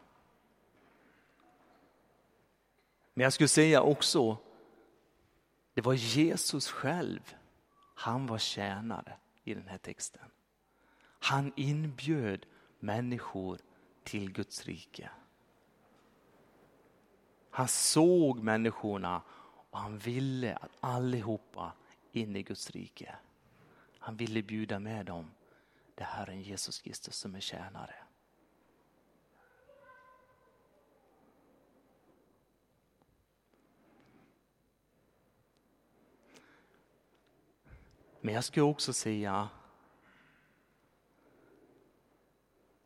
Men 3.17 3.23
jag 3.23 3.33
skulle 3.33 3.47
säga 3.47 3.81
också, 3.81 4.37
det 5.73 5.81
var 5.81 5.93
Jesus 5.93 6.69
själv. 6.69 7.35
Han 7.95 8.27
var 8.27 8.37
tjänare 8.37 9.17
i 9.43 9.53
den 9.53 9.67
här 9.67 9.77
texten. 9.77 10.31
Han 11.19 11.53
inbjöd 11.55 12.45
människor 12.79 13.59
till 14.03 14.31
Guds 14.31 14.65
rike. 14.65 15.09
Han 17.49 17.67
såg 17.67 18.43
människorna 18.43 19.21
och 19.69 19.79
han 19.79 19.97
ville 19.97 20.55
att 20.55 20.71
allihopa 20.79 21.73
in 22.11 22.35
i 22.35 22.43
Guds 22.43 22.71
rike. 22.71 23.15
Han 23.99 24.17
ville 24.17 24.41
bjuda 24.41 24.79
med 24.79 25.05
dem 25.05 25.31
det 25.95 26.03
Herren 26.03 26.41
Jesus 26.41 26.81
Kristus 26.81 27.15
som 27.15 27.35
är 27.35 27.39
tjänare. 27.39 27.95
Men 38.27 38.33
jag 38.35 38.43
skulle 38.43 38.63
också 38.63 38.93
säga 38.93 39.49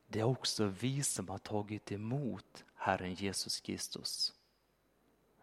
det 0.08 0.19
är 0.19 0.23
också 0.23 0.65
vi 0.65 1.04
som 1.04 1.30
har 1.30 1.38
tagit 1.38 1.91
emot 1.91 2.65
Herren 2.75 3.13
Jesus 3.13 3.60
Kristus. 3.60 4.34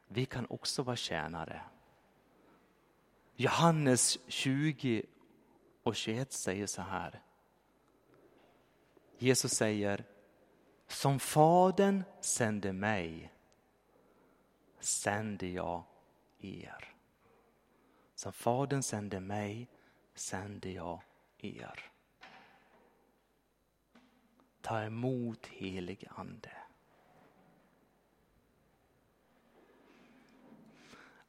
Vi 0.09 0.27
kan 0.27 0.47
också 0.51 0.83
vara 0.83 0.97
tjänare. 0.97 1.63
Johannes 3.37 4.19
20 4.27 5.03
och 5.83 5.97
21 5.97 6.33
säger 6.33 6.67
så 6.67 6.83
här. 6.83 7.23
Jesus 9.19 9.53
säger, 9.53 10.05
som 10.87 11.21
Fadern 11.21 12.05
sände 12.21 12.73
mig 12.73 13.33
sände 14.81 15.47
jag 15.47 15.85
er. 16.39 16.95
Som 18.15 18.33
Fadern 18.33 18.83
sände 18.83 19.21
mig 19.21 19.69
sände 20.19 20.71
jag 20.71 21.03
er. 21.39 21.91
Ta 24.61 24.83
emot 24.83 25.47
helig 25.47 26.07
ande. 26.11 26.53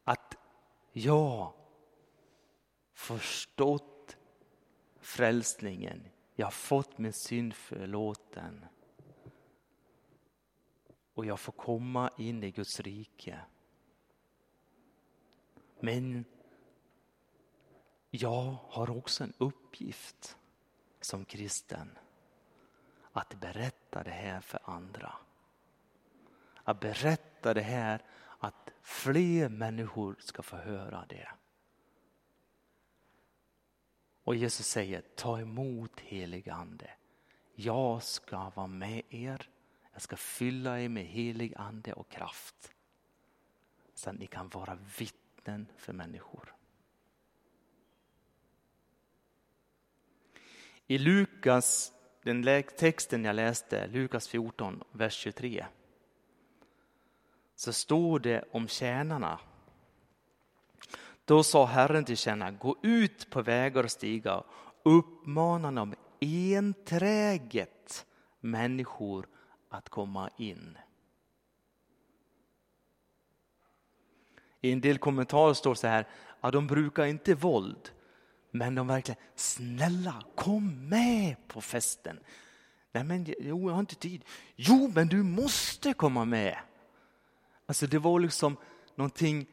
Att 0.04 0.36
jag 0.91 1.54
förstått 2.93 4.17
frälsningen, 4.99 6.10
jag 6.36 6.45
har 6.45 6.52
fått 6.52 6.97
min 6.97 7.13
synd 7.13 7.54
förlåten 7.54 8.65
och 11.13 11.25
jag 11.25 11.39
får 11.39 11.52
komma 11.52 12.12
in 12.17 12.43
i 12.43 12.52
Guds 12.52 12.80
rike. 12.80 13.39
Men 15.80 16.25
jag 18.10 18.56
har 18.69 18.89
också 18.98 19.24
en 19.24 19.34
uppgift 19.38 20.38
som 21.02 21.26
kristen 21.26 21.98
att 23.12 23.39
berätta 23.39 24.04
det 24.04 24.12
här 24.12 24.41
för 24.41 24.60
andra. 24.63 25.13
Att 26.63 26.80
berätta 26.80 27.54
det 27.54 27.62
här 27.62 28.04
att 28.39 28.69
fler 28.82 29.50
människor 29.50 30.15
ska 30.19 30.41
få 30.41 30.56
höra 30.56 31.06
det. 31.10 31.30
Och 34.24 34.36
Jesus 34.36 34.67
säger 34.67 35.02
ta 35.02 35.39
emot 35.39 36.00
helig 36.00 36.50
ande. 36.50 36.91
Jag 37.56 38.04
ska 38.04 38.50
vara 38.50 38.67
med 38.67 39.04
er. 39.10 39.50
Jag 39.93 40.02
ska 40.02 40.17
fylla 40.17 40.80
er 40.80 40.89
med 40.89 41.06
helig 41.06 41.54
ande 41.58 41.93
och 41.93 42.10
kraft. 42.10 42.74
Så 43.93 44.10
att 44.10 44.15
ni 44.15 44.28
kan 44.28 44.50
vara 44.50 44.78
vittnen 44.98 45.67
för 45.78 45.93
människor. 45.93 46.59
I 50.91 50.97
Lukas, 50.97 51.91
den 52.23 52.63
texten 52.78 53.25
jag 53.25 53.36
läste, 53.36 53.88
Lukas 53.88 54.28
14, 54.28 54.84
vers 54.91 55.13
23, 55.13 55.65
så 57.56 57.73
står 57.73 58.19
det 58.19 58.43
om 58.52 58.67
tjänarna. 58.67 59.39
Då 61.25 61.43
sa 61.43 61.65
Herren 61.65 62.06
till 62.06 62.17
tjänarna, 62.17 62.58
gå 62.58 62.75
ut 62.84 63.30
på 63.30 63.41
vägar 63.41 63.84
och 63.84 63.91
stigar 63.91 64.43
uppmana 64.84 65.71
de 65.71 65.95
enträget 66.58 68.06
människor 68.39 69.28
att 69.69 69.89
komma 69.89 70.30
in. 70.38 70.78
I 74.62 74.71
en 74.71 74.82
del 74.82 74.97
kommentarer 74.97 75.54
står 75.54 75.75
så 75.75 75.88
här, 75.88 76.08
att 76.39 76.54
de 76.54 76.67
brukar 76.67 77.06
inte 77.06 77.36
våld, 77.36 77.91
men 78.52 78.76
de 78.76 78.88
verkligen, 78.88 79.22
snälla 79.36 80.24
kom 80.36 80.90
med 80.90 81.36
på 81.48 81.62
festen. 81.62 82.20
Nej 82.92 83.04
men 83.04 83.26
jo, 83.40 83.70
jag 83.70 83.74
har 83.74 83.80
inte 83.80 83.96
tid. 83.96 84.26
Jo, 84.56 84.92
men 84.96 85.08
du 85.08 85.24
måste 85.24 85.94
komma 85.94 86.26
med. 86.26 86.60
Alltså 87.66 87.88
det 87.88 88.00
var 88.00 88.20
liksom 88.20 88.58
någonting 88.96 89.48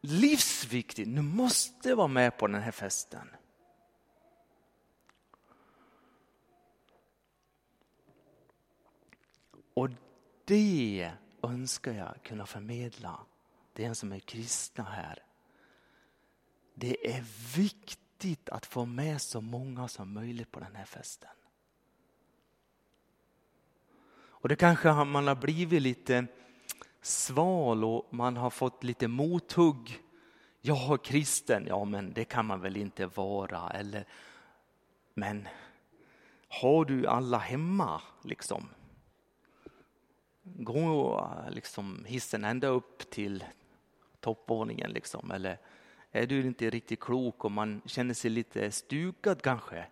livsviktigt. 0.00 1.14
Du 1.14 1.22
måste 1.22 1.94
vara 1.94 2.08
med 2.08 2.38
på 2.38 2.46
den 2.46 2.62
här 2.62 2.70
festen. 2.70 3.28
Och 9.74 9.90
det 10.44 11.12
önskar 11.42 11.92
jag 11.92 12.22
kunna 12.22 12.46
förmedla 12.46 13.20
den 13.72 13.94
som 13.94 14.12
är 14.12 14.18
kristna 14.18 14.84
här. 14.84 15.22
Det 16.74 17.16
är 17.16 17.24
viktigt 17.56 18.48
att 18.48 18.66
få 18.66 18.84
med 18.84 19.20
så 19.20 19.40
många 19.40 19.88
som 19.88 20.12
möjligt 20.12 20.50
på 20.50 20.60
den 20.60 20.76
här 20.76 20.84
festen. 20.84 21.30
Och 24.42 24.48
det 24.48 24.56
kanske 24.56 25.04
man 25.04 25.26
har 25.26 25.34
blivit 25.34 25.82
lite 25.82 26.26
sval 27.00 27.84
och 27.84 28.14
man 28.14 28.36
har 28.36 28.50
fått 28.50 28.84
lite 28.84 29.08
mothugg. 29.08 30.02
Jag 30.60 30.92
är 30.92 30.96
kristen, 30.96 31.64
ja 31.68 31.84
men 31.84 32.12
det 32.12 32.24
kan 32.24 32.46
man 32.46 32.60
väl 32.60 32.76
inte 32.76 33.06
vara. 33.06 33.70
Eller, 33.70 34.06
men 35.14 35.48
har 36.48 36.84
du 36.84 37.06
alla 37.06 37.38
hemma 37.38 38.02
liksom? 38.24 38.68
Gå 40.42 41.28
liksom 41.50 42.04
hissen 42.04 42.44
ända 42.44 42.66
upp 42.66 43.10
till 43.10 43.44
toppvåningen 44.20 44.90
liksom? 44.90 45.30
Eller 45.30 45.58
är 46.12 46.26
du 46.26 46.40
inte 46.46 46.70
riktigt 46.70 47.00
klok 47.00 47.44
och 47.44 47.52
man 47.52 47.82
känner 47.86 48.14
sig 48.14 48.30
lite 48.30 48.70
stukad 48.70 49.42
kanske 49.42 49.86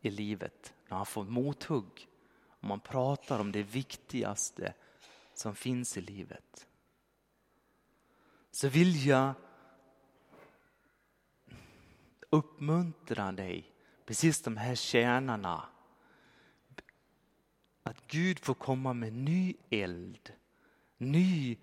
i 0.00 0.10
livet 0.10 0.74
när 0.88 0.96
man 0.96 1.06
får 1.06 1.24
mothugg? 1.24 2.06
Och 2.48 2.64
man 2.64 2.80
pratar 2.80 3.40
om 3.40 3.52
det 3.52 3.62
viktigaste 3.62 4.74
som 5.34 5.54
finns 5.54 5.96
i 5.96 6.00
livet. 6.00 6.66
Så 8.50 8.68
vill 8.68 9.06
jag 9.06 9.34
uppmuntra 12.30 13.32
dig, 13.32 13.72
precis 14.06 14.42
de 14.42 14.56
här 14.56 14.74
kärnorna. 14.74 15.68
Att 17.82 18.06
Gud 18.06 18.38
får 18.38 18.54
komma 18.54 18.92
med 18.92 19.12
ny 19.12 19.54
eld, 19.70 20.32
ny 20.96 21.58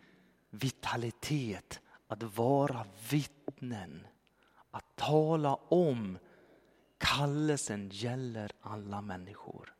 vitalitet, 0.49 1.81
att 2.07 2.23
vara 2.23 2.85
vittnen, 3.09 4.07
att 4.71 4.95
tala 4.95 5.55
om 5.55 6.17
kallelsen 6.97 7.89
gäller 7.89 8.51
alla 8.61 9.01
människor. 9.01 9.73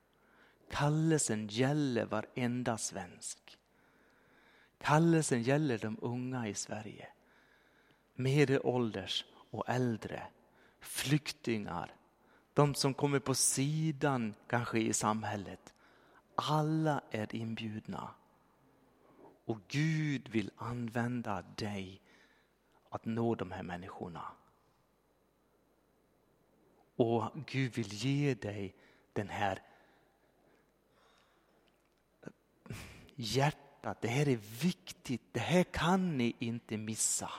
Kallelsen 0.69 1.47
gäller 1.47 2.05
varenda 2.05 2.77
svensk. 2.77 3.57
Kallelsen 4.77 5.41
gäller 5.41 5.77
de 5.77 5.97
unga 6.01 6.47
i 6.47 6.53
Sverige. 6.53 7.07
Medelålders 8.15 9.25
och 9.49 9.69
äldre. 9.69 10.23
Flyktingar. 10.79 11.95
De 12.53 12.75
som 12.75 12.93
kommer 12.93 13.19
på 13.19 13.35
sidan 13.35 14.33
kanske 14.47 14.79
i 14.79 14.93
samhället. 14.93 15.73
Alla 16.35 17.01
är 17.11 17.35
inbjudna. 17.35 18.09
Och 19.45 19.59
Gud 19.67 20.29
vill 20.29 20.51
använda 20.57 21.43
dig 21.55 22.01
att 22.89 23.05
nå 23.05 23.35
de 23.35 23.51
här 23.51 23.63
människorna. 23.63 24.21
Och 26.95 27.31
Gud 27.45 27.73
vill 27.73 27.93
ge 27.93 28.33
dig 28.33 28.75
den 29.13 29.29
här 29.29 29.61
hjärtat. 33.15 34.01
Det 34.01 34.07
här 34.07 34.27
är 34.27 34.61
viktigt, 34.61 35.21
det 35.31 35.39
här 35.39 35.63
kan 35.63 36.17
ni 36.17 36.35
inte 36.39 36.77
missa. 36.77 37.31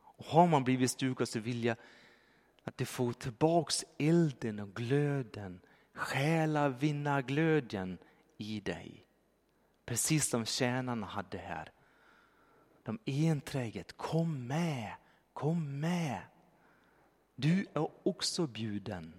Och 0.00 0.24
har 0.24 0.46
man 0.46 0.64
blivit 0.64 0.90
stukad 0.90 1.28
så 1.28 1.40
vill 1.40 1.64
jag 1.64 1.76
att 2.64 2.76
du 2.76 2.84
får 2.84 3.12
tillbaks 3.12 3.84
elden 3.98 4.60
och 4.60 4.74
glöden, 4.74 5.60
Själa, 5.94 6.68
vinnarglöden 6.68 7.98
i 8.36 8.60
dig. 8.60 9.04
Precis 9.84 10.28
som 10.30 10.44
tjänarna 10.44 11.06
hade 11.06 11.38
här. 11.38 11.72
De 12.88 12.98
enträget, 13.04 13.96
kom 13.96 14.46
med, 14.46 14.94
kom 15.32 15.80
med. 15.80 16.20
Du 17.34 17.66
är 17.74 18.08
också 18.08 18.46
bjuden. 18.46 19.14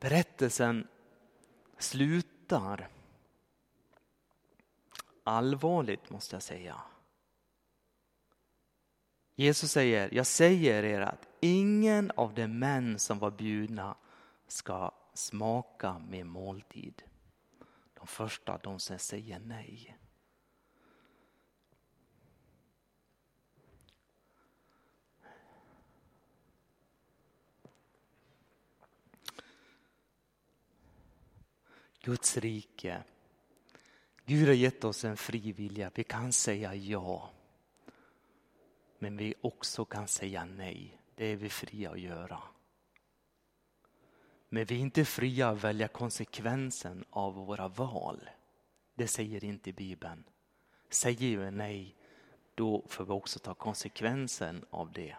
Berättelsen 0.00 0.88
slutar 1.78 2.88
allvarligt 5.24 6.10
måste 6.10 6.36
jag 6.36 6.42
säga. 6.42 6.80
Jesus 9.34 9.72
säger, 9.72 10.14
jag 10.14 10.26
säger 10.26 10.84
er 10.84 11.00
att 11.00 11.28
ingen 11.40 12.10
av 12.10 12.34
de 12.34 12.48
män 12.48 12.98
som 12.98 13.18
var 13.18 13.30
bjudna 13.30 13.96
ska 14.50 14.90
smaka 15.14 15.98
min 15.98 16.28
måltid. 16.28 17.02
De 17.94 18.06
första, 18.06 18.58
de 18.58 18.78
som 18.78 18.98
säger 18.98 19.38
nej. 19.38 19.96
Guds 32.02 32.36
rike. 32.36 33.02
Gud 34.24 34.46
har 34.46 34.54
gett 34.54 34.84
oss 34.84 35.04
en 35.04 35.16
fri 35.16 35.52
vilja. 35.52 35.90
Vi 35.94 36.04
kan 36.04 36.32
säga 36.32 36.74
ja. 36.74 37.30
Men 38.98 39.16
vi 39.16 39.34
också 39.40 39.84
kan 39.84 40.08
säga 40.08 40.44
nej. 40.44 41.00
Det 41.14 41.24
är 41.24 41.36
vi 41.36 41.48
fria 41.48 41.90
att 41.90 42.00
göra. 42.00 42.42
Men 44.52 44.64
vi 44.64 44.74
är 44.74 44.78
inte 44.78 45.04
fria 45.04 45.48
att 45.48 45.64
välja 45.64 45.88
konsekvensen 45.88 47.04
av 47.10 47.34
våra 47.34 47.68
val. 47.68 48.30
Det 48.94 49.08
säger 49.08 49.44
inte 49.44 49.72
Bibeln. 49.72 50.24
Säger 50.88 51.38
vi 51.38 51.50
nej, 51.50 51.94
då 52.54 52.84
får 52.88 53.04
vi 53.04 53.12
också 53.12 53.38
ta 53.38 53.54
konsekvensen 53.54 54.64
av 54.70 54.92
det. 54.92 55.16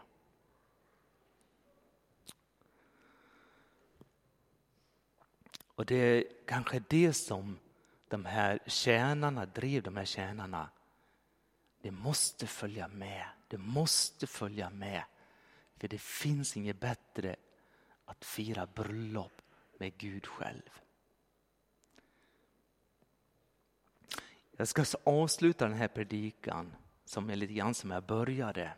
Och 5.66 5.86
det 5.86 5.96
är 5.96 6.24
kanske 6.46 6.84
det 6.88 7.14
som 7.14 7.60
de 8.08 8.26
här 8.26 8.60
tjänarna 8.66 9.46
drev, 9.46 9.84
de 9.84 9.98
här 9.98 10.06
tjänarna. 10.06 10.70
Det 11.82 11.92
måste 11.92 12.48
följa 12.48 12.88
med, 12.88 13.26
det 13.48 13.58
måste 13.58 14.28
följa 14.28 14.70
med. 14.70 15.04
För 15.78 15.88
det 15.88 16.02
finns 16.02 16.58
inget 16.58 16.80
bättre 16.80 17.36
att 18.06 18.26
fira 18.26 18.66
bröllop 18.66 19.42
med 19.78 19.98
Gud 19.98 20.26
själv. 20.26 20.70
Jag 24.58 24.68
ska 24.68 24.82
alltså 24.82 24.98
avsluta 25.04 25.68
den 25.68 25.78
här 25.78 25.88
predikan 25.88 26.76
som 27.06 27.30
är 27.30 27.36
lite 27.36 27.54
grann 27.54 27.74
som 27.74 27.92
jag 27.92 28.04
började. 28.04 28.74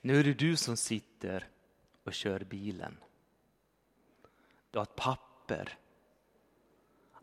Nu 0.00 0.20
är 0.20 0.24
det 0.24 0.34
du 0.34 0.56
som 0.56 0.76
sitter 0.76 1.48
och 2.02 2.14
kör 2.14 2.40
bilen. 2.40 2.96
Du 4.70 4.78
har 4.78 4.82
ett 4.82 4.96
papper. 4.96 5.78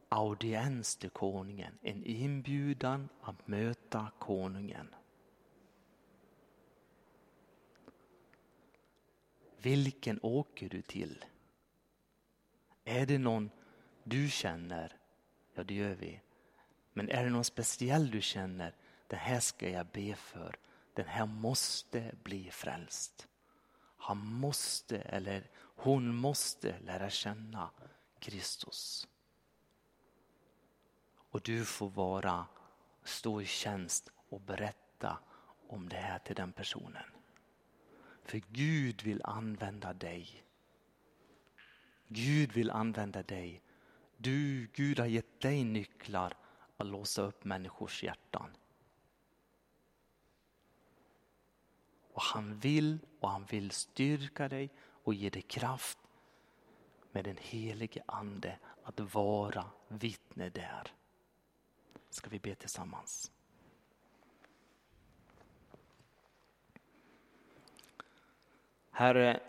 Audiens 0.10 0.96
till 0.96 1.10
konungen, 1.10 1.78
en 1.82 2.04
inbjudan 2.04 3.10
att 3.22 3.48
möta 3.48 4.12
konungen. 4.20 4.96
Vilken 9.64 10.20
åker 10.22 10.70
du 10.70 10.82
till? 10.82 11.26
Är 12.84 13.06
det 13.06 13.18
någon 13.18 13.50
du 14.04 14.30
känner? 14.30 14.98
Ja, 15.54 15.64
det 15.64 15.74
gör 15.74 15.96
vi. 15.96 16.22
Men 16.94 17.10
är 17.10 17.24
det 17.24 17.30
någon 17.30 17.44
speciell 17.44 18.12
du 18.12 18.22
känner? 18.22 18.76
Den 19.08 19.20
här 19.20 19.40
ska 19.40 19.70
jag 19.70 19.88
be 19.88 20.16
för. 20.16 20.56
Den 20.94 21.08
här 21.08 21.26
måste 21.26 22.16
bli 22.24 22.52
frälst. 22.52 23.28
Han 23.98 24.18
måste, 24.18 25.00
eller 25.00 25.50
hon 25.56 26.16
måste 26.16 26.80
lära 26.80 27.10
känna 27.10 27.70
Kristus. 28.20 29.08
och 31.34 31.42
du 31.42 31.66
får 31.66 31.90
vara, 31.90 32.46
stå 33.04 33.42
i 33.42 33.46
tjänst 33.46 34.12
och 34.30 34.42
berätta 34.42 35.18
om 35.68 35.90
det 35.90 35.96
här 35.96 36.20
till 36.20 36.36
den 36.36 36.52
personen. 36.52 37.13
För 38.24 38.42
Gud 38.52 39.04
vill 39.04 39.22
använda 39.24 39.94
dig. 39.94 40.44
Gud 42.08 42.52
vill 42.52 42.72
använda 42.72 43.24
dig. 43.24 43.62
Du, 44.18 44.68
Gud 44.74 45.00
har 45.00 45.06
gett 45.06 45.42
dig 45.42 45.64
nycklar 45.64 46.38
att 46.78 46.88
låsa 46.88 47.22
upp 47.22 47.44
människors 47.44 48.04
hjärtan. 48.04 48.58
Och 52.14 52.22
han 52.22 52.60
vill 52.60 53.00
och 53.20 53.30
han 53.30 53.46
vill 53.46 53.72
styrka 53.72 54.50
dig 54.50 54.70
och 54.80 55.14
ge 55.14 55.30
dig 55.30 55.42
kraft 55.42 55.98
med 57.12 57.26
den 57.26 57.38
helige 57.38 58.04
ande 58.06 58.60
att 58.84 59.00
vara 59.00 59.70
vittne 59.88 60.50
där. 60.50 60.92
Ska 62.10 62.30
vi 62.30 62.40
be 62.40 62.56
tillsammans? 62.56 63.32
Herre, 68.96 69.40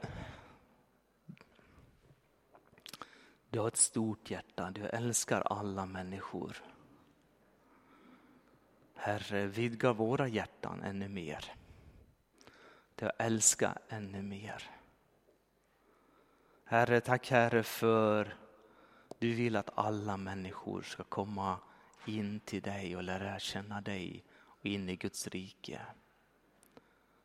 du 3.51 3.59
har 3.59 3.69
ett 3.69 3.77
stort 3.77 4.31
hjärta, 4.31 4.71
du 4.71 4.87
älskar 4.87 5.41
alla 5.41 5.87
människor. 5.87 6.57
Herre, 8.95 9.47
vidga 9.47 9.93
våra 9.93 10.29
hjärtan 10.29 10.83
ännu 10.83 11.09
mer. 11.09 11.53
Till 12.95 13.07
att 13.07 13.21
älska 13.21 13.79
ännu 13.89 14.23
mer. 14.23 14.71
Herre, 16.65 17.01
tack 17.01 17.31
Herre 17.31 17.63
för 17.63 18.37
du 19.19 19.35
vill 19.35 19.57
att 19.57 19.79
alla 19.79 20.17
människor 20.17 20.83
ska 20.83 21.05
komma 21.05 21.59
in 22.07 22.41
till 22.41 22.63
dig 22.63 22.97
och 22.97 23.03
lära 23.03 23.39
känna 23.39 23.81
dig 23.81 24.25
och 24.41 24.67
in 24.67 24.89
i 24.89 24.97
Guds 24.97 25.29
rike. 25.29 25.81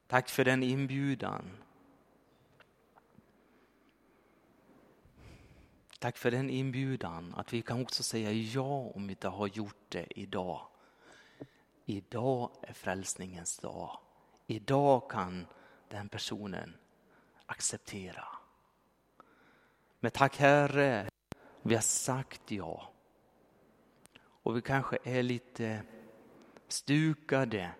Tack 0.07 0.29
för 0.29 0.45
den 0.45 0.63
inbjudan. 0.63 1.43
Tack 5.99 6.17
för 6.17 6.31
den 6.31 6.49
inbjudan 6.49 7.33
att 7.37 7.53
vi 7.53 7.61
kan 7.61 7.81
också 7.81 8.03
säga 8.03 8.31
ja 8.31 8.91
om 8.95 9.07
vi 9.07 9.11
inte 9.11 9.27
har 9.27 9.47
gjort 9.47 9.85
det 9.89 10.19
idag. 10.19 10.67
Idag 11.85 12.51
är 12.61 12.73
frälsningens 12.73 13.57
dag. 13.57 13.99
Idag 14.47 15.09
kan 15.09 15.47
den 15.89 16.09
personen 16.09 16.73
acceptera. 17.45 18.27
Men 19.99 20.11
tack 20.11 20.37
Herre, 20.37 21.09
vi 21.61 21.75
har 21.75 21.81
sagt 21.81 22.51
ja. 22.51 22.91
Och 24.19 24.57
vi 24.57 24.61
kanske 24.61 24.97
är 25.03 25.23
lite 25.23 25.83
stukade. 26.67 27.71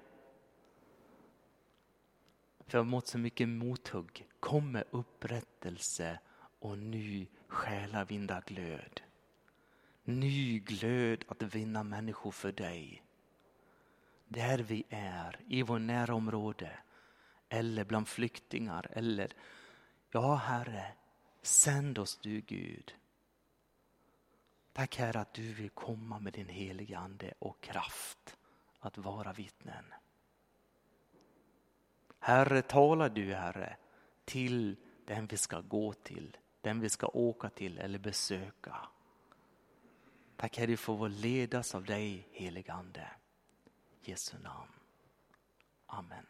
För 2.60 2.72
vi 2.72 2.78
har 2.78 2.86
mått 2.86 3.08
så 3.08 3.18
mycket 3.18 3.50
mothugg. 3.50 4.28
Kom 4.40 4.72
med 4.72 4.84
upprättelse 4.92 6.20
och 6.60 6.78
ny 6.78 7.28
själavinda 7.50 8.42
glöd, 8.46 9.02
Ny 10.04 10.60
glöd 10.60 11.26
att 11.28 11.44
vinna 11.44 11.84
människor 11.84 12.32
för 12.32 12.52
dig. 12.52 13.04
Där 14.28 14.58
vi 14.60 14.84
är, 14.90 15.40
i 15.48 15.62
vår 15.62 15.80
närområde 15.80 16.80
eller 17.50 17.84
bland 17.84 18.08
flyktingar 18.08 18.88
eller 18.92 19.34
ja 20.12 20.36
Herre, 20.36 20.94
sänd 21.42 21.98
oss 21.98 22.20
du 22.22 22.42
Gud. 22.42 22.96
Tack 24.74 24.98
Herre 24.98 25.20
att 25.20 25.34
du 25.34 25.54
vill 25.54 25.70
komma 25.70 26.20
med 26.20 26.34
din 26.34 26.50
heliga 26.50 27.00
Ande 27.00 27.34
och 27.40 27.62
kraft 27.62 28.38
att 28.80 28.98
vara 28.98 29.34
vittnen. 29.34 29.86
Herre, 32.20 32.62
tala 32.62 33.10
du 33.10 33.34
Herre 33.34 33.78
till 34.26 34.76
den 35.06 35.28
vi 35.28 35.38
ska 35.38 35.62
gå 35.62 35.94
till, 35.94 36.38
den 36.62 36.80
vi 36.80 36.90
ska 36.90 37.08
åka 37.08 37.50
till 37.50 37.78
eller 37.78 38.00
besöka. 38.00 38.76
Tack 40.36 40.58
Herre, 40.58 40.78
för 40.78 41.06
att 41.06 41.12
ledas 41.12 41.76
av 41.76 41.84
dig 41.84 42.28
heligande. 42.32 42.74
Ande. 42.80 43.08
Jesu 44.02 44.38
namn. 44.38 44.72
Amen. 45.86 46.26